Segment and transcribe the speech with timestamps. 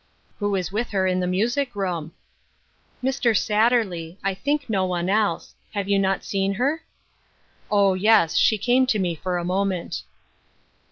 [0.39, 2.13] "Who is with her in the music room?""
[3.03, 3.37] Mr.
[3.37, 5.53] Satterley; I think no one else.
[5.75, 6.81] Have you not seen her?""
[7.69, 8.35] O, yes!
[8.35, 10.01] she came to me for a moment."